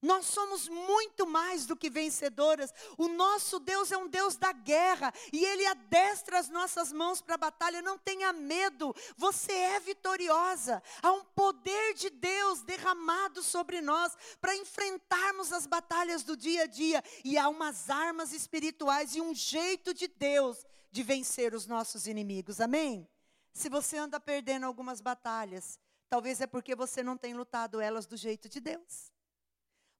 [0.01, 2.73] Nós somos muito mais do que vencedoras.
[2.97, 7.35] O nosso Deus é um Deus da guerra e Ele adestra as nossas mãos para
[7.35, 7.81] a batalha.
[7.81, 10.81] Não tenha medo, você é vitoriosa.
[11.01, 16.67] Há um poder de Deus derramado sobre nós para enfrentarmos as batalhas do dia a
[16.67, 17.03] dia.
[17.25, 22.61] E há umas armas espirituais e um jeito de Deus de vencer os nossos inimigos.
[22.61, 23.07] Amém?
[23.51, 25.77] Se você anda perdendo algumas batalhas,
[26.09, 29.11] talvez é porque você não tem lutado elas do jeito de Deus.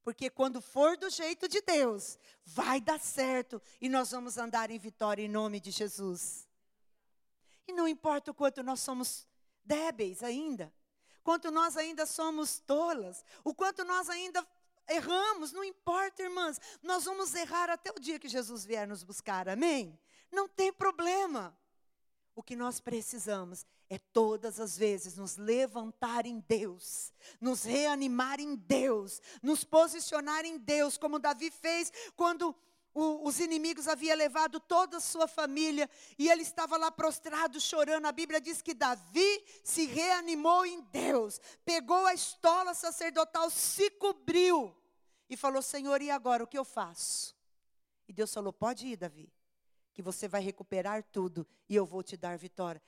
[0.04, 4.80] Porque quando for do jeito de Deus, vai dar certo e nós vamos andar em
[4.80, 6.48] vitória em nome de Jesus.
[7.68, 9.28] E não importa o quanto nós somos
[9.64, 10.74] débeis ainda,
[11.24, 14.46] quanto nós ainda somos tolas, o quanto nós ainda
[14.88, 19.48] erramos, não importa, irmãs, nós vamos errar até o dia que Jesus vier nos buscar,
[19.48, 20.00] amém?
[20.32, 21.56] Não tem problema.
[22.36, 28.56] O que nós precisamos é todas as vezes nos levantar em Deus, nos reanimar em
[28.56, 32.56] Deus, nos posicionar em Deus, como Davi fez quando
[32.94, 38.06] o, os inimigos haviam levado toda a sua família e ele estava lá prostrado chorando.
[38.06, 44.76] A Bíblia diz que Davi se reanimou em Deus, pegou a estola sacerdotal, se cobriu
[45.30, 47.36] e falou: Senhor, e agora o que eu faço?
[48.08, 49.32] E Deus falou: Pode ir, Davi,
[49.94, 52.82] que você vai recuperar tudo e eu vou te dar vitória.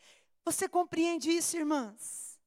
[0.43, 2.39] Você compreende isso, irmãs?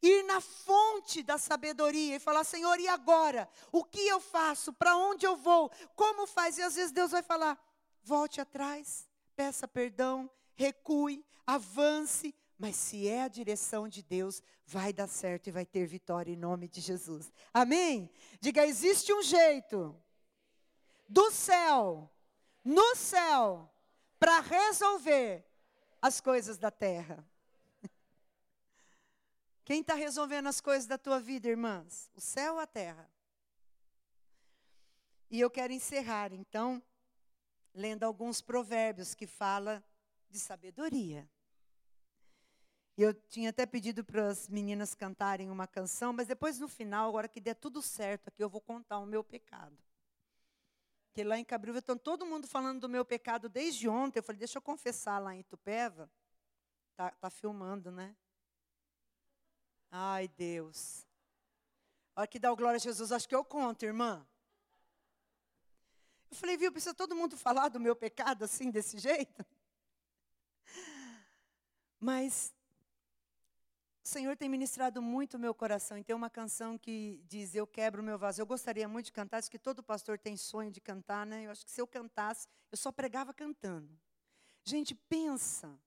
[0.00, 3.48] Ir na fonte da sabedoria e falar, Senhor, e agora?
[3.70, 4.72] O que eu faço?
[4.72, 5.70] Para onde eu vou?
[5.94, 6.58] Como faz?
[6.58, 7.58] E às vezes Deus vai falar:
[8.02, 12.34] volte atrás, peça perdão, recue, avance.
[12.58, 16.36] Mas se é a direção de Deus, vai dar certo e vai ter vitória em
[16.36, 17.32] nome de Jesus.
[17.52, 18.10] Amém?
[18.40, 19.96] Diga: existe um jeito
[21.08, 22.08] do céu,
[22.64, 23.68] no céu,
[24.18, 25.44] para resolver
[26.02, 27.24] as coisas da terra.
[29.64, 32.10] Quem está resolvendo as coisas da tua vida, irmãs?
[32.12, 33.08] O céu ou a terra?
[35.30, 36.82] E eu quero encerrar, então,
[37.72, 39.82] lendo alguns provérbios que fala
[40.28, 41.30] de sabedoria.
[42.98, 47.28] Eu tinha até pedido para as meninas cantarem uma canção, mas depois no final, agora
[47.28, 49.78] que der tudo certo aqui, eu vou contar o meu pecado.
[51.12, 54.18] Porque lá em Cabruva estão todo mundo falando do meu pecado desde ontem.
[54.18, 56.10] Eu falei, deixa eu confessar lá em Itupeva.
[56.96, 58.16] Tá, tá filmando, né?
[59.90, 61.06] Ai, Deus.
[62.16, 64.26] Olha que dá o glória a Jesus, acho que eu conto, irmã.
[66.30, 69.44] Eu falei, viu, precisa todo mundo falar do meu pecado assim, desse jeito?
[72.00, 72.54] Mas
[74.04, 75.96] o Senhor tem ministrado muito o meu coração.
[75.96, 78.40] E tem uma canção que diz: Eu quebro o meu vaso.
[78.40, 81.46] Eu gostaria muito de cantar, acho que todo pastor tem sonho de cantar, né?
[81.46, 83.96] Eu acho que se eu cantasse, eu só pregava cantando.
[84.64, 85.78] Gente, pensa.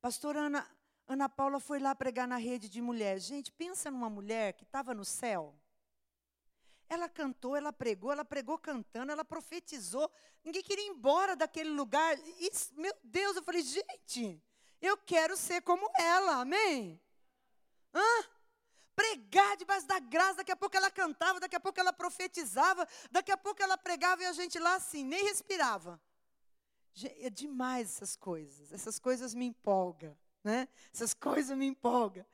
[0.00, 0.70] Pastora Ana,
[1.08, 3.24] Ana Paula foi lá pregar na rede de mulheres.
[3.24, 5.54] Gente, pensa numa mulher que estava no céu.
[6.86, 10.10] Ela cantou, ela pregou, ela pregou cantando, ela profetizou.
[10.44, 12.14] Ninguém queria ir embora daquele lugar.
[12.38, 14.38] Isso, meu Deus, eu falei, gente,
[14.82, 17.00] eu quero ser como ela, amém?
[17.94, 18.24] Hã?
[18.96, 23.32] Pregar debaixo da graça, daqui a pouco ela cantava, daqui a pouco ela profetizava, daqui
[23.32, 26.00] a pouco ela pregava e a gente lá assim, nem respirava.
[27.18, 30.68] É demais essas coisas, essas coisas me empolgam, né?
[30.92, 32.24] Essas coisas me empolgam.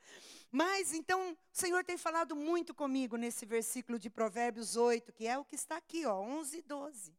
[0.51, 5.37] Mas então, o Senhor tem falado muito comigo nesse versículo de Provérbios 8, que é
[5.37, 7.17] o que está aqui, ó, 11 e 12.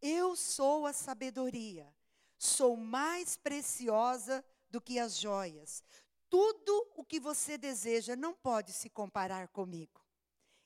[0.00, 1.92] Eu sou a sabedoria,
[2.38, 5.84] sou mais preciosa do que as joias
[6.32, 10.00] tudo o que você deseja não pode se comparar comigo.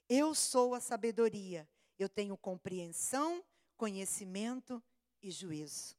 [0.09, 3.45] Eu sou a sabedoria, eu tenho compreensão,
[3.77, 4.81] conhecimento
[5.21, 5.97] e juízo.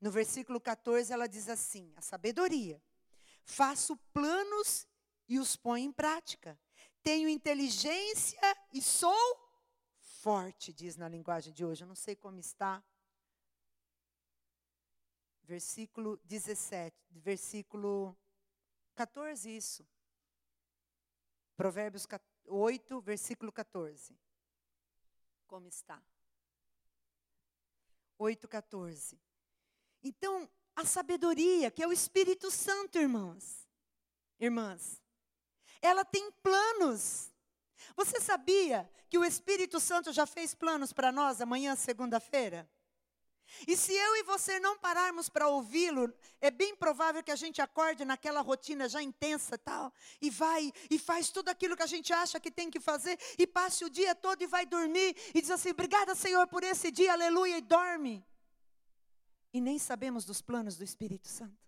[0.00, 2.82] No versículo 14 ela diz assim: a sabedoria.
[3.44, 4.88] Faço planos
[5.28, 6.58] e os ponho em prática.
[7.00, 8.40] Tenho inteligência
[8.72, 9.16] e sou
[10.00, 11.84] forte, diz na linguagem de hoje.
[11.84, 12.82] Eu não sei como está.
[15.44, 18.18] Versículo 17, versículo
[18.96, 19.86] 14, isso.
[21.56, 22.06] Provérbios
[22.46, 24.18] 8, versículo 14.
[25.46, 26.02] Como está?
[28.18, 29.20] 8, 14.
[30.02, 33.68] Então, a sabedoria, que é o Espírito Santo, irmãos,
[34.40, 35.02] irmãs,
[35.80, 37.32] ela tem planos.
[37.94, 42.68] Você sabia que o Espírito Santo já fez planos para nós amanhã, segunda-feira?
[43.66, 47.60] E se eu e você não pararmos para ouvi-lo, é bem provável que a gente
[47.60, 52.12] acorde naquela rotina já intensa tal, e vai e faz tudo aquilo que a gente
[52.12, 55.50] acha que tem que fazer, e passe o dia todo e vai dormir, e diz
[55.50, 58.24] assim: obrigada, Senhor, por esse dia, aleluia, e dorme.
[59.52, 61.66] E nem sabemos dos planos do Espírito Santo.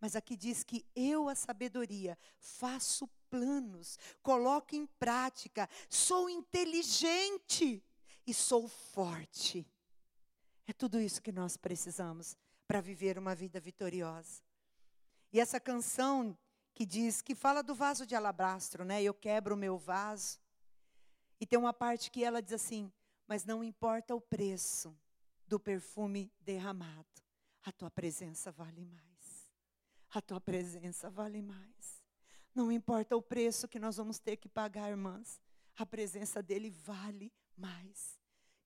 [0.00, 7.82] Mas aqui diz que eu, a sabedoria, faço planos, coloco em prática, sou inteligente
[8.28, 9.66] e sou forte.
[10.66, 14.42] É tudo isso que nós precisamos para viver uma vida vitoriosa.
[15.32, 16.36] E essa canção
[16.74, 19.02] que diz, que fala do vaso de alabastro, né?
[19.02, 20.38] Eu quebro o meu vaso.
[21.40, 22.92] E tem uma parte que ela diz assim:
[23.26, 24.94] Mas não importa o preço
[25.46, 27.22] do perfume derramado,
[27.64, 29.50] a tua presença vale mais.
[30.10, 32.04] A tua presença vale mais.
[32.54, 35.40] Não importa o preço que nós vamos ter que pagar, irmãs,
[35.76, 38.17] a presença dele vale mais.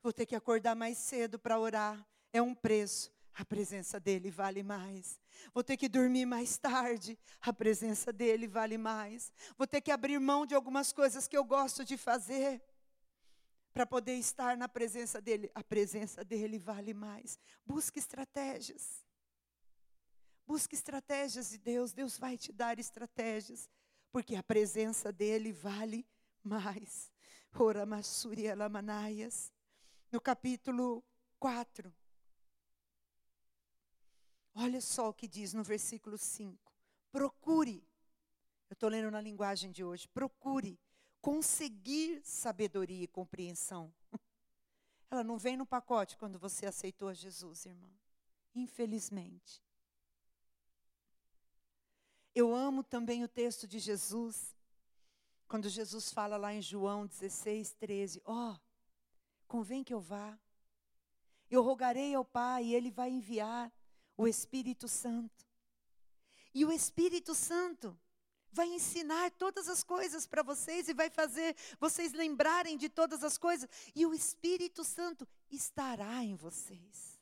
[0.02, 2.04] Vou ter que acordar mais cedo para orar.
[2.32, 3.12] É um preço.
[3.34, 5.18] A presença dele vale mais.
[5.54, 7.18] Vou ter que dormir mais tarde.
[7.40, 9.32] A presença dele vale mais.
[9.56, 12.62] Vou ter que abrir mão de algumas coisas que eu gosto de fazer
[13.72, 15.50] para poder estar na presença dele.
[15.54, 17.38] A presença dele vale mais.
[17.64, 19.02] Busque estratégias.
[20.46, 21.92] Busque estratégias de Deus.
[21.92, 23.70] Deus vai te dar estratégias,
[24.10, 26.06] porque a presença dele vale
[26.42, 27.10] mais.
[27.54, 29.50] Ora, Massuria Lamanaias
[30.12, 31.02] no capítulo
[31.40, 31.92] 4.
[34.54, 36.70] Olha só o que diz no versículo 5.
[37.10, 37.82] Procure,
[38.68, 40.78] eu estou lendo na linguagem de hoje, procure
[41.22, 43.92] conseguir sabedoria e compreensão.
[45.10, 47.90] Ela não vem no pacote quando você aceitou a Jesus, irmã.
[48.54, 49.62] Infelizmente.
[52.34, 54.54] Eu amo também o texto de Jesus,
[55.48, 58.71] quando Jesus fala lá em João 16, 13: Ó, oh,
[59.52, 60.38] convém que eu vá.
[61.50, 63.70] Eu rogarei ao Pai e Ele vai enviar
[64.16, 65.46] o Espírito Santo.
[66.54, 67.94] E o Espírito Santo
[68.50, 73.36] vai ensinar todas as coisas para vocês e vai fazer vocês lembrarem de todas as
[73.36, 73.68] coisas.
[73.94, 77.20] E o Espírito Santo estará em vocês.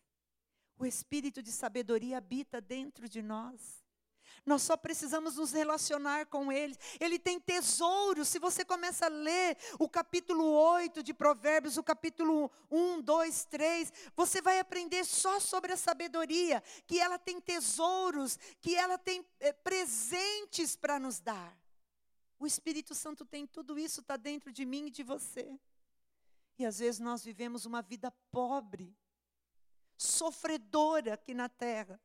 [0.78, 3.84] O Espírito de sabedoria habita dentro de nós.
[4.44, 6.76] Nós só precisamos nos relacionar com Ele.
[6.98, 8.28] Ele tem tesouros.
[8.28, 13.92] Se você começa a ler o capítulo 8 de Provérbios, o capítulo 1, 2, 3,
[14.16, 19.52] você vai aprender só sobre a sabedoria, que ela tem tesouros, que ela tem é,
[19.52, 21.56] presentes para nos dar.
[22.38, 25.58] O Espírito Santo tem tudo isso, está dentro de mim e de você.
[26.58, 28.96] E às vezes nós vivemos uma vida pobre,
[29.96, 32.00] sofredora aqui na terra.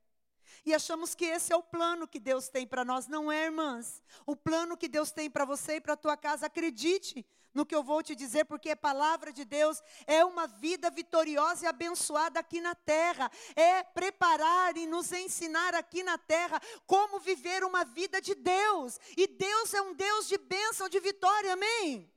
[0.65, 3.07] E achamos que esse é o plano que Deus tem para nós.
[3.07, 4.01] Não é, irmãs.
[4.25, 7.73] O plano que Deus tem para você e para a tua casa, acredite no que
[7.73, 12.39] eu vou te dizer, porque a palavra de Deus é uma vida vitoriosa e abençoada
[12.39, 13.31] aqui na terra.
[13.55, 18.99] É preparar e nos ensinar aqui na terra como viver uma vida de Deus.
[19.15, 22.11] E Deus é um Deus de bênção, de vitória, amém?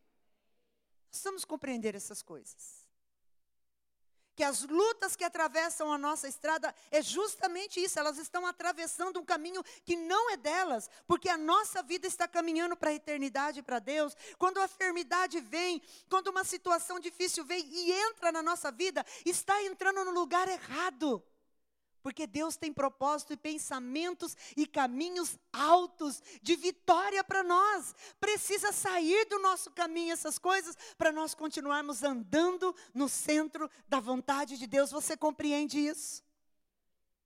[1.09, 2.78] Precisamos compreender essas coisas
[4.39, 9.25] que as lutas que atravessam a nossa estrada é justamente isso, elas estão atravessando um
[9.25, 13.81] caminho que não é delas, porque a nossa vida está caminhando para a eternidade, para
[13.81, 14.17] Deus.
[14.39, 19.61] Quando a enfermidade vem, quando uma situação difícil vem e entra na nossa vida, está
[19.65, 21.21] entrando no lugar errado.
[22.03, 27.95] Porque Deus tem propósito e pensamentos e caminhos altos de vitória para nós.
[28.21, 34.57] Precisa sair do nosso caminho essas coisas para nós continuarmos andando no centro da vontade
[34.59, 34.91] de Deus.
[34.91, 36.23] Você compreende isso?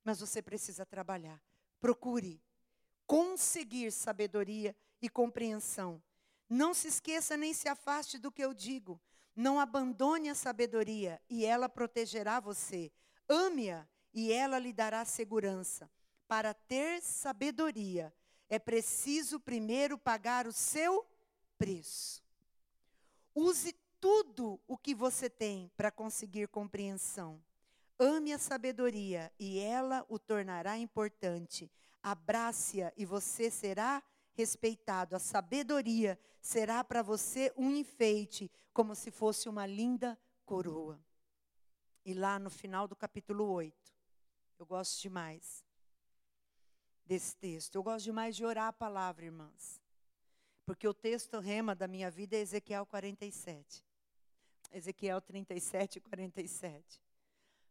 [0.04, 1.40] Mas você precisa trabalhar.
[1.80, 2.40] Procure
[3.06, 6.02] conseguir sabedoria e compreensão.
[6.48, 9.00] Não se esqueça nem se afaste do que eu digo.
[9.34, 12.92] Não abandone a sabedoria e ela protegerá você.
[13.28, 15.90] Ame-a e ela lhe dará segurança.
[16.26, 18.12] Para ter sabedoria,
[18.48, 21.06] é preciso primeiro pagar o seu
[21.58, 22.22] preço.
[23.34, 27.42] Use tudo o que você tem para conseguir compreensão.
[27.98, 31.70] Ame a sabedoria e ela o tornará importante.
[32.02, 34.02] Abrace-a e você será
[34.34, 35.14] respeitado.
[35.14, 41.00] A sabedoria será para você um enfeite, como se fosse uma linda coroa.
[42.04, 43.91] E lá no final do capítulo 8,
[44.62, 45.64] eu gosto demais
[47.04, 47.74] desse texto.
[47.74, 49.80] Eu gosto demais de orar a palavra, irmãs.
[50.64, 53.84] Porque o texto rema da minha vida é Ezequiel 47.
[54.70, 57.02] Ezequiel 37 e 47.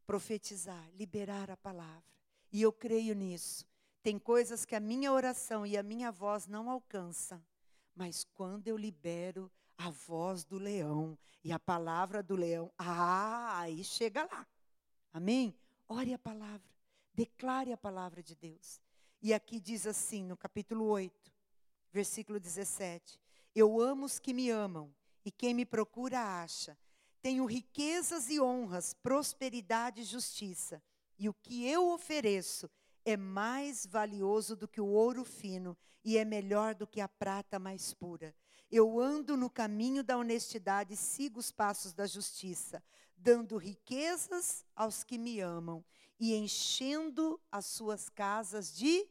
[0.06, 2.04] Profetizar, liberar a palavra.
[2.52, 3.66] E eu creio nisso.
[4.04, 7.42] Tem coisas que a minha oração e a minha voz não alcançam.
[7.96, 13.82] Mas quando eu libero a voz do leão e a palavra do leão, ah, aí
[13.82, 14.46] chega lá.
[15.14, 15.56] Amém?
[15.88, 16.72] Ore a palavra.
[17.14, 18.80] Declare a palavra de Deus.
[19.22, 21.32] E aqui diz assim, no capítulo 8,
[21.92, 23.20] versículo 17:
[23.54, 24.94] Eu amo os que me amam,
[25.26, 26.78] e quem me procura acha.
[27.22, 30.82] Tenho riquezas e honras, prosperidade e justiça.
[31.20, 32.70] E o que eu ofereço
[33.06, 37.60] é mais valioso do que o ouro fino e é melhor do que a prata
[37.60, 38.34] mais pura.
[38.72, 42.82] Eu ando no caminho da honestidade e sigo os passos da justiça,
[43.18, 45.84] dando riquezas aos que me amam
[46.22, 49.10] e enchendo as suas casas de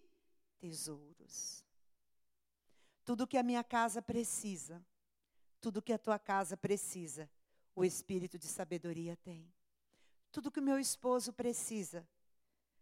[0.61, 1.65] tesouros.
[3.05, 4.81] Tudo que a minha casa precisa,
[5.61, 7.29] tudo que a tua casa precisa,
[7.75, 9.53] o espírito de sabedoria tem.
[10.31, 12.09] Tudo que o meu esposo precisa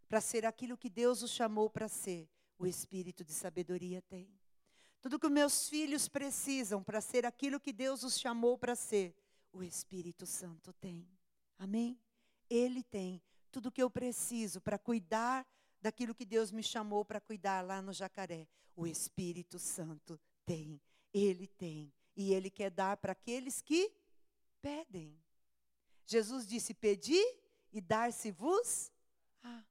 [0.07, 4.39] para ser aquilo que Deus o chamou para ser, o espírito de sabedoria tem.
[5.01, 9.17] Tudo que meus filhos precisam para ser aquilo que Deus os chamou para ser,
[9.55, 11.09] o Espírito Santo tem.
[11.59, 11.99] Amém?
[12.51, 13.23] Ele tem
[13.59, 15.45] tudo que eu preciso para cuidar
[15.83, 18.47] daquilo que Deus me chamou para cuidar lá no jacaré.
[18.77, 20.81] O Espírito Santo tem.
[21.13, 21.93] Ele tem.
[22.17, 23.93] E ele quer dar para aqueles que
[24.63, 25.21] pedem.
[26.07, 27.21] Jesus disse: Pedi
[27.73, 28.93] e dar-se-vos.
[29.43, 29.65] Ah.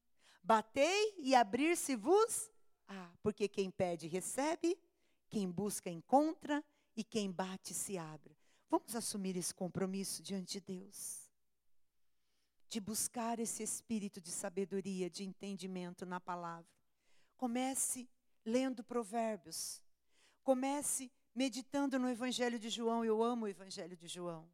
[0.43, 2.51] Batei e abrir-se-vos.
[2.89, 4.77] Ah, porque quem pede recebe,
[5.29, 6.61] quem busca encontra
[6.93, 8.35] e quem bate se abre.
[8.69, 11.26] Vamos assumir esse compromisso diante de Deus.
[12.69, 16.69] De buscar esse espírito de sabedoria, de entendimento na palavra.
[17.37, 18.09] Comece
[18.45, 19.81] lendo Provérbios.
[20.43, 23.05] Comece meditando no Evangelho de João.
[23.05, 24.49] Eu amo o Evangelho de João.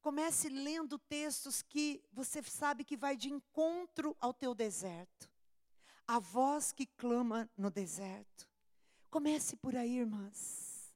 [0.00, 5.30] Comece lendo textos que você sabe que vai de encontro ao teu deserto.
[6.08, 8.48] A voz que clama no deserto.
[9.08, 10.92] Comece por aí, irmãs.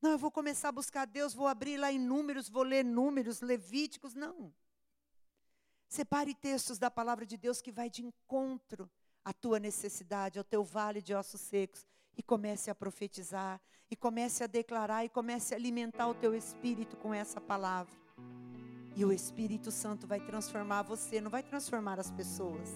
[0.00, 3.42] Não, eu vou começar a buscar Deus, vou abrir lá em números, vou ler números,
[3.42, 4.14] levíticos.
[4.14, 4.54] Não.
[5.90, 8.88] Separe textos da palavra de Deus que vai de encontro
[9.24, 11.84] à tua necessidade, ao teu vale de ossos secos.
[12.16, 13.60] E comece a profetizar,
[13.90, 17.92] e comece a declarar, e comece a alimentar o teu espírito com essa palavra.
[18.94, 22.68] E o Espírito Santo vai transformar você, não vai transformar as pessoas.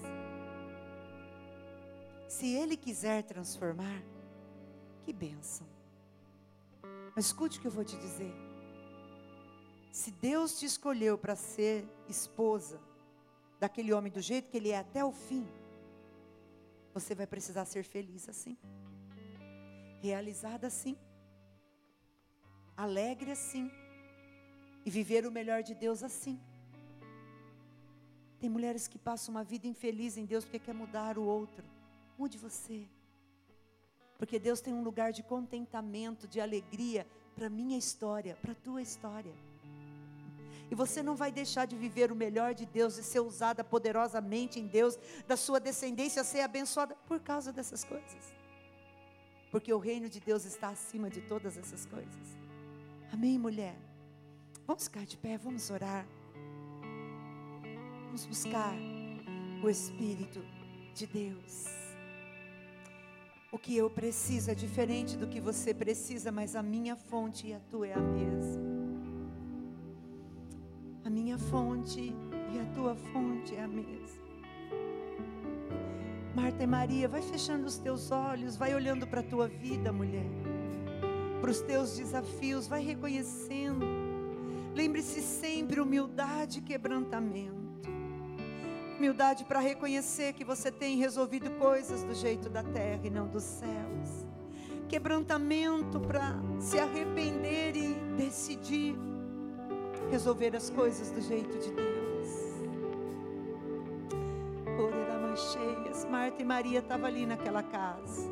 [2.28, 4.02] Se Ele quiser transformar,
[5.04, 5.68] que bênção.
[7.14, 8.32] Mas escute o que eu vou te dizer.
[9.92, 12.80] Se Deus te escolheu para ser esposa
[13.64, 15.44] daquele homem do jeito que ele é até o fim,
[16.92, 18.58] você vai precisar ser feliz assim,
[20.02, 20.94] realizada assim,
[22.76, 23.70] alegre assim,
[24.84, 26.38] e viver o melhor de Deus assim.
[28.38, 31.64] Tem mulheres que passam uma vida infeliz em Deus porque quer mudar o outro.
[32.18, 32.86] Mude você.
[34.18, 39.34] Porque Deus tem um lugar de contentamento, de alegria para minha história, para tua história.
[40.70, 44.58] E você não vai deixar de viver o melhor de Deus, de ser usada poderosamente
[44.58, 48.34] em Deus, da sua descendência ser abençoada por causa dessas coisas.
[49.50, 52.36] Porque o reino de Deus está acima de todas essas coisas.
[53.12, 53.76] Amém, mulher?
[54.66, 56.06] Vamos ficar de pé, vamos orar.
[58.06, 58.74] Vamos buscar
[59.62, 60.44] o Espírito
[60.94, 61.66] de Deus.
[63.52, 67.54] O que eu preciso é diferente do que você precisa, mas a minha fonte e
[67.54, 68.73] a tua é a mesma.
[71.14, 72.12] Minha fonte
[72.52, 74.24] e a tua fonte é a mesma.
[76.34, 80.26] Marta e Maria, vai fechando os teus olhos, vai olhando para a tua vida, mulher,
[81.40, 83.86] para os teus desafios, vai reconhecendo.
[84.74, 87.88] Lembre-se sempre humildade e quebrantamento.
[88.98, 93.44] Humildade para reconhecer que você tem resolvido coisas do jeito da terra e não dos
[93.44, 94.26] céus.
[94.88, 99.13] Quebrantamento para se arrepender e decidir
[100.14, 101.94] resolver as coisas do jeito de Deus.
[105.52, 106.04] cheias.
[106.04, 108.30] Marta e Maria estavam ali naquela casa.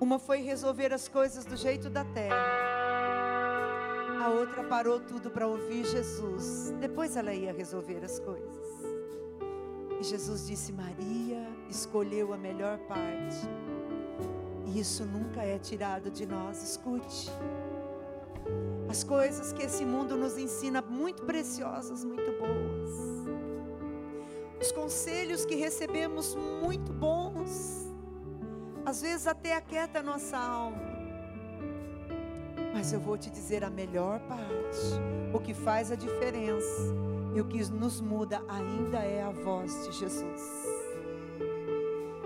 [0.00, 2.64] Uma foi resolver as coisas do jeito da terra
[4.24, 6.72] a outra parou tudo para ouvir Jesus.
[6.80, 8.66] Depois ela ia resolver as coisas.
[10.00, 13.46] E Jesus disse: Maria escolheu a melhor parte.
[14.66, 16.62] E isso nunca é tirado de nós.
[16.62, 17.30] Escute.
[18.94, 22.90] As coisas que esse mundo nos ensina muito preciosas, muito boas.
[24.60, 27.92] Os conselhos que recebemos muito bons.
[28.86, 30.80] Às vezes até aquieta a nossa alma.
[32.72, 34.78] Mas eu vou te dizer a melhor parte.
[35.32, 36.94] O que faz a diferença
[37.34, 40.73] e o que nos muda ainda é a voz de Jesus.